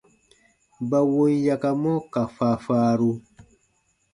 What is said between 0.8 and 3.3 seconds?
Ba wom yakamɔ ka faafaaru.